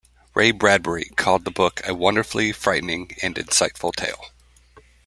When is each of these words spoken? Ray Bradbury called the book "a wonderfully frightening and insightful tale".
Ray 0.33 0.49
Bradbury 0.49 1.11
called 1.15 1.45
the 1.45 1.51
book 1.51 1.79
"a 1.87 1.93
wonderfully 1.93 2.51
frightening 2.53 3.11
and 3.21 3.35
insightful 3.35 3.93
tale". 3.93 4.29